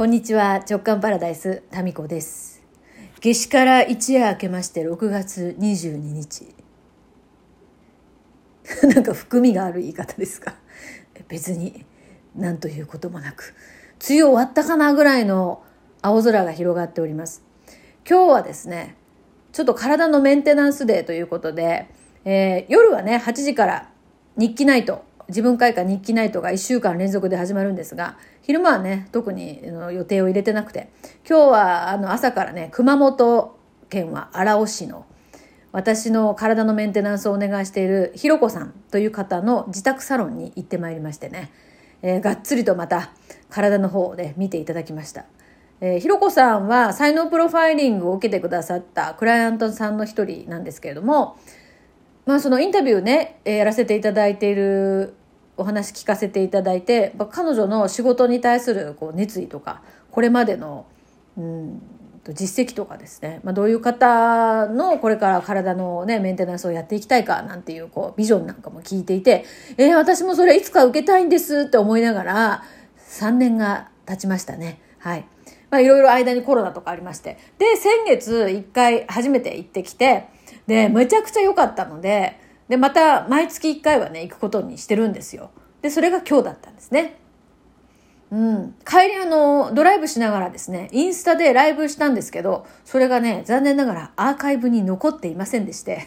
[0.00, 2.62] こんにちは直感パラダイスタミコです。
[3.20, 6.54] 夏至から一夜明けまして6月22日。
[8.94, 10.54] なんか含みがある言い方ですか？
[11.28, 11.84] 別に
[12.34, 13.52] 何ということもなく。
[14.08, 15.62] 梅雨終わったかなぐらいの
[16.00, 17.42] 青空が広がっております。
[18.08, 18.96] 今日はですね
[19.52, 21.88] ちょっと体のメンテナンスデーということで、
[22.24, 23.90] えー、夜はね8時から
[24.38, 30.90] 日記ナイト自分会館日記ナイトが1週間連続で始まるんですが昼間はね特に予定を入れてなくて
[31.28, 33.56] 今日はあの朝からね熊本
[33.88, 35.06] 県は荒尾市の
[35.72, 41.52] 私の体のメンテナンスをお願いしているひろこさんという方の自宅サロンに行ってまいりましてね、
[42.02, 43.12] えー、がっつりとまた
[43.50, 45.26] 体の方で見ていただきました。
[45.80, 51.38] えー、ひろこさんは才能プロファイリングを受けてくださったクライアントさんの一人なんですけれども、
[52.26, 55.14] まあそのインタビューね、えー、やらせていただいている
[55.60, 60.86] お話聞かせていただいて彼女の仕事に対するこう熱意とかこれまでの、
[61.36, 61.82] うん、
[62.28, 69.44] 実績とかですね、まあ、どういう方のこれから体の、ね、メンテナンスをやっていきたいかなんていうこうビジョンなんかも聞いていて、
[69.76, 72.64] えー、私もそれいつか受けたいんですって思いながら
[73.10, 74.80] 3年が経ちましたね。
[74.98, 75.26] はい。
[75.70, 77.38] まあいろいろ間にコロナとかありまして。
[77.58, 80.26] で、先月1回初めて行ってきて、
[80.66, 82.39] で、めちゃくちゃ良かったので、
[82.70, 85.50] で、また毎月1回はね、行くことにしてるんですよ。
[85.82, 87.18] で、それが今日だったんですね。
[88.30, 88.76] うん。
[88.86, 96.06] 帰りあの、ドライブしながらですね、インスタでライブしたんですけど、それがね、残念ながらアーカイブに残っていませんでして。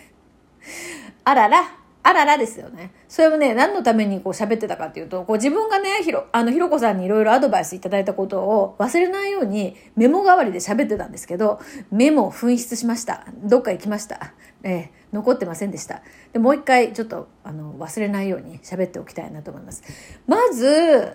[1.26, 1.64] あらら、
[2.02, 2.92] あららですよね。
[3.10, 11.60] それもね、何のためにこう喋ってたかっていうと、こう自分がね、ひろ、あの、ひろこさんにいろいろアドバイスいただいたことを忘れないようにメモ代わりで喋ってたんですけど、
[11.92, 13.26] メモを紛失しました。
[13.44, 14.32] どっか行きました。
[14.64, 16.02] えー残ってませんでした。
[16.34, 19.84] で、もう一回ちょっと、あの、忘れないように喋っておきたいなと思います。
[20.28, 21.14] まず、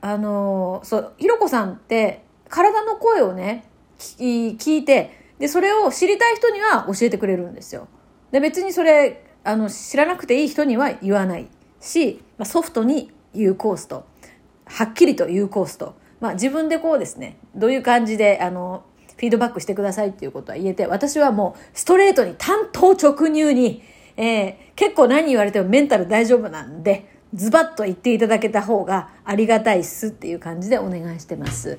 [0.00, 3.64] あの、そう、ひろこさんって、体の声をね、
[3.98, 7.88] 聞いて、で、それを知りたい人には教えてくれるんですよ。
[8.30, 11.48] で、別にそれ、あの、知らなくていい人には言わない
[11.80, 14.04] し、まあ、ソフトに言うコースと、
[14.66, 18.84] はっきりと言うコースと、まあ、自分でこうですね、どういう感じで、あの、
[19.18, 23.82] フィードバックしてくださいっていうことは言えて、私はもうストレートに担当直入に、
[24.16, 31.78] えー、結構何言われてもメンタル大丈夫なんで、ズバッと言っていただけた方がありがたいっすっていう感じでお願いしてます。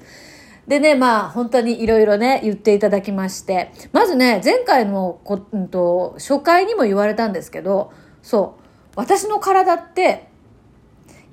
[0.67, 7.91] でね、まあ本当にいろいろね、言っていただきまして、まずね、前回のこ、うんと、初回にも言われたんですけど、
[8.21, 8.61] そう、
[8.95, 10.27] 私の体って、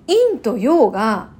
[0.06, 1.30] 陰と陽が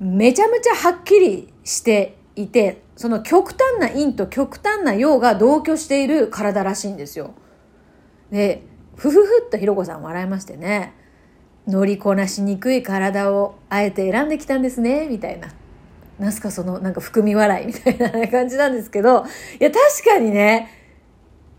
[0.00, 7.34] めちゃめちゃはっきりしていて、その極端な陰と極端な陽が同居している体らしいんですよ。
[8.30, 8.62] で、
[8.96, 10.94] ふふふっとひろこさん笑いましてね、
[11.66, 15.48] 乗りこなしにくい体をあえて選んできたんですね、みたいな。
[16.18, 19.24] なんすかそのなんか含み笑いみたいな感じなんですけど、
[19.60, 20.70] いや確かにね、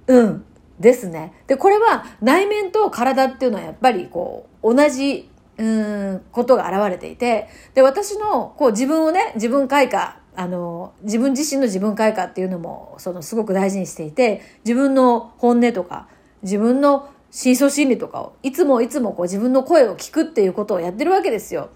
[0.07, 0.45] うん、
[0.79, 1.33] ですね。
[1.47, 16.07] で、これは内面と体っていうのはやっぱりこう、同じ、うん、ことが現れていて、で、私のこう自分をね、自分開花あの、自分自身の自分開花っていうのも、その、すごく大事にしていて、自分の本音とか、
[16.41, 21.69] 自分の深層心理とかを、いつもいつもこう自分の声を聞くっていうことをやってるわけですよ。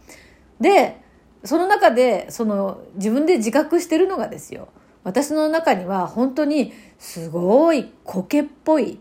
[0.59, 1.01] で、
[1.43, 4.67] その中で、その、自分で自覚してるのがですよ。
[5.03, 8.99] 私の中には本当にすごい苔っぽい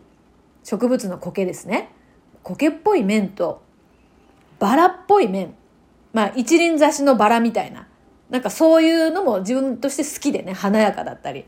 [0.62, 1.90] 植物の苔ですね。
[2.44, 3.62] 苔っぽい面と、
[4.58, 5.54] バラっぽい面。
[6.12, 7.87] まあ一輪挿しのバラみたいな。
[8.30, 11.44] なんかそういうのも自分として好きでね、華やかだったり。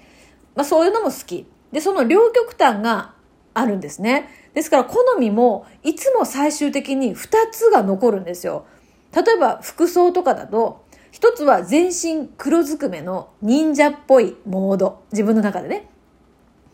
[0.54, 1.46] まあそういうのも好き。
[1.72, 3.14] で、その両極端が
[3.54, 4.28] あるんですね。
[4.54, 8.66] ですから好みもいつも最終的に2つが残るんですよ。
[9.14, 15.02] 例えば服装とかだと、一つは全身黒ずくめの忍者っぽいモード。
[15.12, 15.88] 自分の中でね。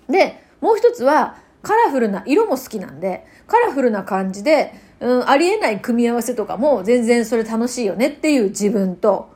[0.09, 9.31] で、もう一つはカラフルな色も好きなんで、カラフルな感じで、うん、ありえない組み合わせとかも全然それ楽しいよねっていう自分と、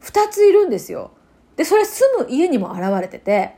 [0.00, 1.10] 二ついるんですよ。
[1.56, 3.54] で、それ住む家にも現れてて、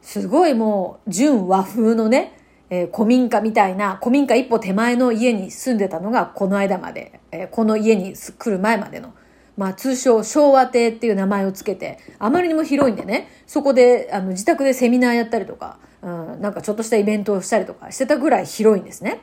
[0.00, 2.38] すごいもう、純和風のね、
[2.70, 9.12] えー、古民家みたいな、古民家一歩手前の家に住んでたのが、この間まで、えー、この家に来る前までの、
[9.56, 19.20] まあ通称昭和亭っていう名前をつけて、あまりにも広いんでね、そこで、あの、自宅でセミナーやったりとか、うん、なんかちょっとしたイベントをしたりとかしてたぐらい広いんですね。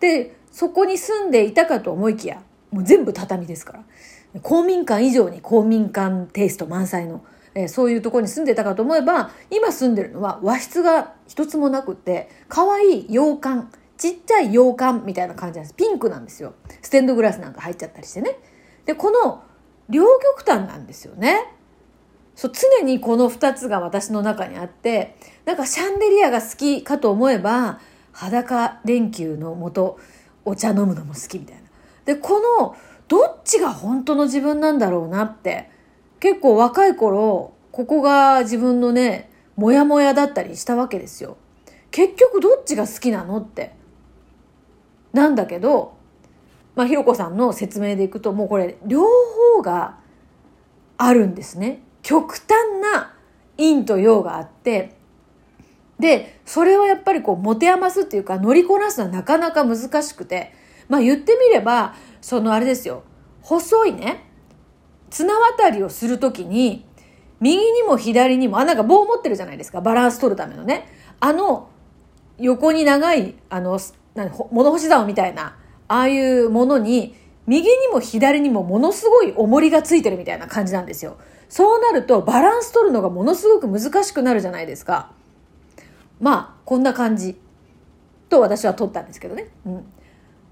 [0.00, 3.84] で、そこに住んでいたかと思いきや、もう全部畳ですから。
[4.40, 7.22] 公民館以上に公民館テイスト満載の、
[7.54, 13.66] えー、そういうところに住んでたかと思えば、今住んでるのは和室が一つもなくって、可愛い洋館、
[13.98, 15.74] ちっちゃい洋館みたいな感じなんです。
[15.74, 16.54] ピンクなんですよ。
[16.80, 18.38] ステンドグラスなんか入っちゃったりしてね。
[18.86, 19.42] で、この
[19.88, 20.04] 両
[20.36, 21.52] 極端なんですよね。
[22.34, 27.80] そう常にこの2つが私の中にあってなんかシャンデリアが好きかと思えば
[28.12, 29.98] 裸連休のもと
[30.44, 31.62] お茶飲むのも好きみたいな。
[32.04, 32.76] でこの
[33.12, 35.68] どっちが本当の自分なんだろうなって
[36.18, 41.36] 結構若い頃ここが自分のねモヤモヤだったりしたわけですよ。
[41.90, 43.74] 結局どっちが好きなのって。
[45.12, 45.92] なんだけど、
[46.74, 49.02] まあ、ひろこさんの説明でいくともうこれ両
[49.56, 49.98] 方が
[50.96, 51.82] あるんですね。
[52.00, 52.48] 極端
[52.80, 53.12] な
[53.58, 54.96] 陰と陽があって、
[55.98, 60.54] で、それをやっぱりこう持て余すっていうか乗りこなすのはなかなか難しくて、
[60.88, 63.02] まあ言ってみれば、そのあれですよ、
[63.42, 64.24] 細いね、
[65.10, 66.86] 綱渡りをするときに、
[67.40, 70.86] 右にも左にも、あ、なんか棒持ってるじゃないですか、バランス取るためのね。
[71.20, 71.68] あの、
[72.38, 73.78] 横に長い、あの、
[74.50, 75.56] 物干し竿みたいな、
[75.88, 81.16] ああいうものに、右にも左にもものすごい重りがついてるみたいな感じなんですよ。
[81.48, 85.10] そうなるとバランス取るのがものすごく難しくなるじゃないですか。
[86.20, 87.38] まあ、こんな感じ
[88.28, 89.48] と私は取ったんですけどね。
[89.66, 89.84] うん。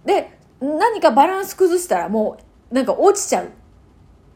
[0.05, 2.39] で、何かバランス崩したらも
[2.71, 3.49] うなんか落ちちゃう。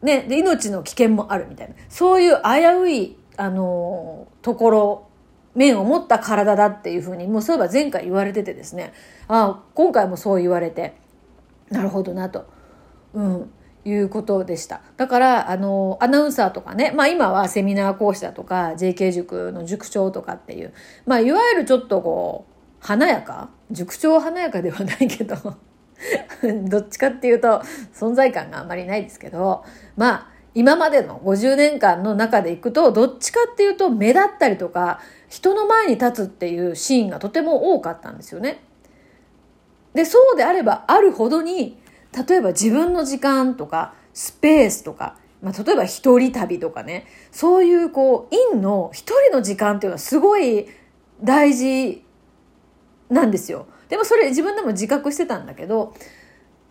[0.05, 0.21] ね。
[0.21, 1.75] で、命の危険もあるみたいな。
[1.89, 5.07] そういう危うい、あの、ところ、
[5.55, 8.93] 面を持った体だっていうふうに、もうそういえば前回言われててですね。
[9.27, 10.95] ああ、今回もそう言われて、
[11.69, 12.45] なるほどなと。
[13.13, 13.51] うん。
[13.85, 14.81] いうことでした。
[14.97, 20.73] だから、あの、アナウンサーとかね、まあ今はセミナー講師だとか、JK 塾の塾長とかっていう、
[21.05, 25.35] まあいわゆるちょっとこう、華やか塾長華やかではないけど
[26.69, 27.61] どっちかっていうと
[27.93, 29.63] 存在感があんまりないですけど、
[29.97, 38.63] まあ今までの50年間の中でいくと、どっちかっていうと目立ったりとか、人の前に立つっていうシーンがとても多かったんですよね。
[39.93, 41.77] で、そうであればあるほどに、
[42.27, 50.67] 例えば自分の時間とかスペースとか、まあ、例えば一人旅とかねそういうこう陰の一人の時間っていうのはすごい
[51.21, 52.04] 大事
[53.15, 53.65] なんですよ。
[53.89, 55.95] でもそれ自分でも自覚してたんだけど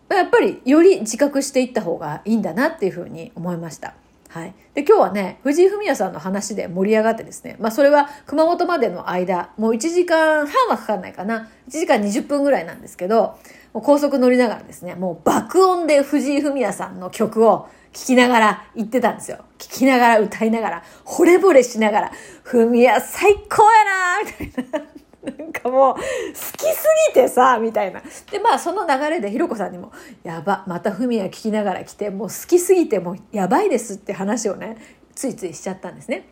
[0.09, 3.95] やっぱりより自覚していった方がいいんだなっていうふうに思いました。
[4.29, 4.53] はい。
[4.73, 11.49] で、今日はね、藤井フミヤさんの話で盛り上がってですね、まあそれは熊本までの間、もう1時間半はかかんないかな。
[11.69, 13.39] 1時間20分ぐらいなんですけど、
[13.73, 19.37] もう高速乗りながらですね、もう爆音で藤井フミヤさんの曲を聴きながら行ってたんですよ。
[19.57, 22.11] 聴きながら歌いながら、惚れ惚れしながら、
[22.43, 24.85] フミヤ最高やなみたいな。
[25.25, 28.01] なんかもう、好きすぎてさ、みたいな。
[28.31, 29.91] で、まあ、その流れで、ひろこさんにも、
[30.23, 34.77] やば、またフミヤ聞きながら来て、もう好きすぎて、もうやばいですって話をね、
[35.15, 36.27] ついついしちゃったんですね。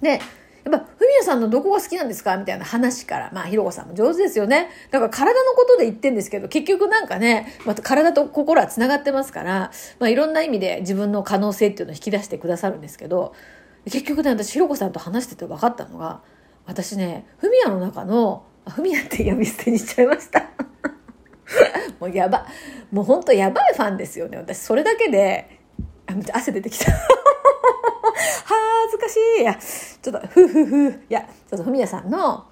[0.00, 4.68] で、やっぱ、ふみやさんのどこが好きなんですかみたいな話から、まあ、ひろこさんも上手ですよね。
[4.90, 13.32] だから体のことで言ってんですけど、結局なんかね、また体と心は繋がってますから、まあ、いろんな意味で自分の可能性っていうのを引き出してくださるんですけど、
[13.84, 16.20] 結局ね、私、ひろこさんと話してて分かったのが、
[16.68, 20.50] 私ね、フミヤの中の、フミヤって呼び捨てにしちゃいました。
[21.98, 22.46] もうやば、
[22.92, 24.36] もうほんとやばいファンですよね。
[24.36, 25.60] 私、それだけで、
[26.06, 26.92] あ、めっちゃ汗出てきた。
[28.44, 29.40] 恥ずかしい。
[29.40, 30.90] いや、ちょっと、ふふふ。
[30.90, 32.44] いや、ちょっとフミヤさんの、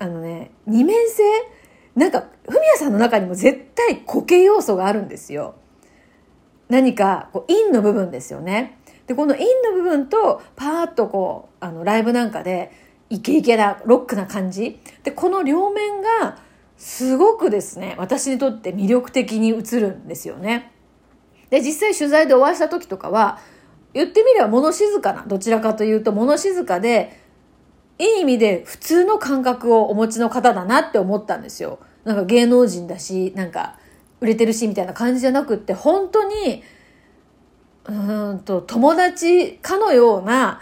[0.00, 1.22] あのね、二面性？
[1.94, 5.54] なんか、フミヤさんの中にも絶対固形要素があるんですよ。
[6.68, 8.80] 何か、こう、陰の部分ですよね。
[9.06, 14.80] で、この陰の部分と、パーッとこう、あの、ライブなんかで、イケイケな、ロックな感じ。
[15.02, 16.38] で、この両面が、
[16.76, 20.72] すごくですね、私にとって魅力的に映るんですよね。
[21.50, 23.38] で、実際取材でお会いした時とかは、
[23.92, 27.20] 言ってみれば物静かな、どちらかというと物静かで、
[27.98, 31.80] いい意味で普通の感覚をお持ちの方だなって思ったんですよ。
[32.04, 33.76] なんか芸能人だし、なんか
[34.20, 36.62] 売れてるしみたいな感じじゃなくって、本当に、
[37.84, 37.92] う
[38.34, 40.60] んと、友達かのような、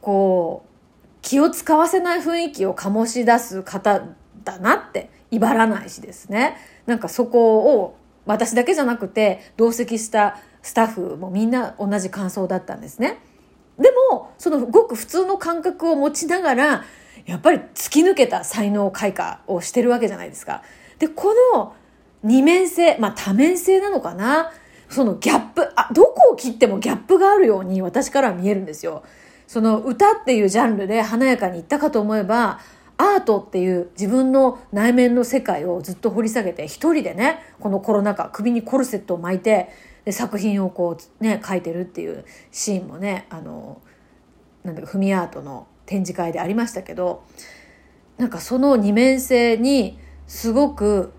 [0.00, 0.71] こう、
[1.22, 4.02] 気を使わせない雰囲気を醸し出す方
[4.44, 6.56] だなって威張らないしですね。
[6.84, 13.18] なんかそこを私だけじゃなくて同席したスタッフもみんな同じ感想だったんですね。
[13.78, 16.84] でもそのごく普通の感覚を持ちながら
[17.24, 20.62] やっぱり突き抜けた才能開花をしてるわけじゃないですか。
[20.98, 21.74] でこの
[22.22, 24.52] 二面性まあ多面性なのかな？
[24.88, 29.04] そのギャップあどこを切ってもギャップがあるように私からは見えるんですよ。
[29.52, 32.58] その歌っていうジャンルで華やかにいったかと思えば、
[32.96, 39.68] アートっていう自分の内面の世界をずっと掘り下げて、一人でね、このコロナ禍、首にコルセットを巻いて、
[40.06, 43.82] で作品をこうね、書いてるっていうシーンもね、あの、
[44.64, 47.22] なんだか、フミアートの展示会でありましたけど、
[48.16, 51.12] なんかその二面性にすごく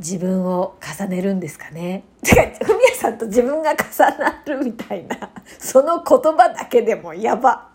[0.00, 2.04] 自分を重ねるんですかね。
[2.22, 7.69] てか、ふみやさんと自分が重なるみたいなその言葉だけでもやば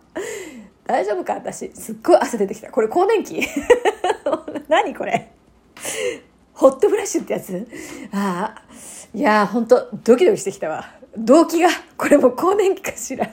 [0.86, 1.72] 大丈夫か私。
[1.74, 2.70] すっごい汗出てきた。
[2.72, 3.42] これ更年期？
[4.70, 5.32] 何これ？
[6.54, 7.68] ホットフラッシュってやつ？
[8.12, 8.62] ああ
[9.14, 10.92] いやーほんとドキドキしてきたわ。
[11.18, 13.30] 動機がこれも更年期かしら。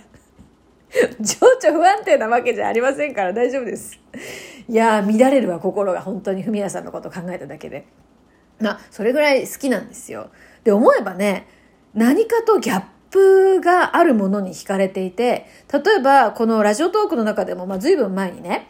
[1.21, 3.99] 情緒不安定なわけじゃありませんから大丈夫です。
[4.69, 6.01] いやー乱れるわ心が。
[6.01, 7.87] 本当にフミヤさんのことを考えただけで。
[8.61, 10.31] まそれぐらい好きなんですよ。
[10.65, 11.49] で思えばね
[11.95, 18.69] 何かとギャップがあるものに惹かれていて例えばこのラジオトークの中でも、まあ、随分前にね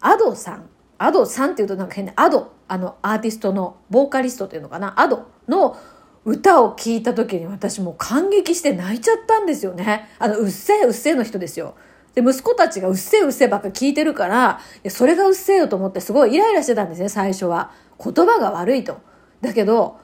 [0.00, 5.76] アドさんアドさんっていうとなんか変なアドあのアーティストのボーカリストっていうのかなアドの
[6.24, 10.08] 歌を聴いた時に私もう感激して泣いちゃったんですよね。
[10.18, 11.74] あの、うっせえうっせえの人ですよ。
[12.14, 17.72] で、息子たちがうっせえうっせえばっか聞いてるから、それがうっせえよと思ってすごいイライラしてたんですね、最初は。
[18.02, 19.00] 言葉が悪いと。
[19.42, 19.98] だけど、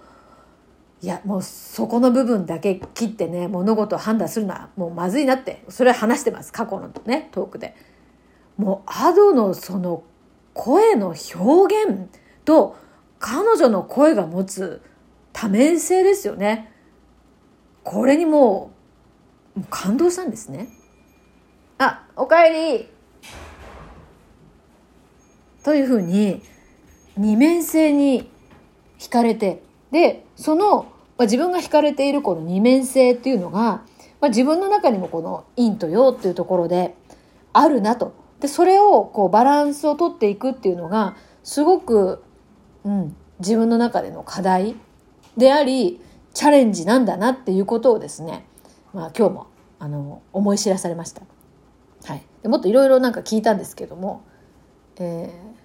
[1.03, 7.75] いや、もうそこの部分だけ切ってね、物事を判断するのはもうまずいなって、それは話してます、過去のね、トークで。
[8.57, 10.03] もう、アドのその
[10.53, 12.09] 声の表現
[12.45, 12.77] と、
[13.19, 14.83] 彼女の声が持つ
[15.33, 16.73] 多面性ですよね。
[17.85, 18.73] これにも
[19.57, 20.69] う感動したんですね。
[21.79, 22.89] あ、おかえり
[25.63, 26.43] というふうに
[27.17, 28.31] 二面性に
[28.99, 33.83] 惹かれてでその、まあ、自分が惹かれているこの二面性っていうのが、
[34.21, 36.97] まあ、自分の中にもこの陰と陽っていうところで
[37.53, 42.23] あるなとでそれをこうバランスをとっていくっていうのがすごく、
[42.85, 44.77] うん、自分の中での課題
[45.37, 46.01] であり
[46.33, 48.47] チャレンジなんだなっていうことをですね、
[48.95, 49.47] まあ、今日も
[49.79, 51.23] あの思い知らされました。
[52.05, 54.25] はい、でもっといろいろなんか聞いたんですけども、
[54.97, 55.60] えー、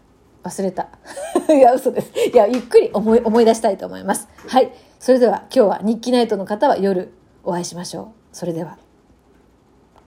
[0.45, 0.87] 忘れた。
[1.49, 2.11] いや嘘です。
[2.31, 4.27] いやゆっくり思い思い出したいと思います。
[4.47, 4.71] はい。
[4.99, 7.11] それでは今日は日記ナイトの方は夜
[7.43, 8.05] お会いしましょう。
[8.31, 8.84] それでは。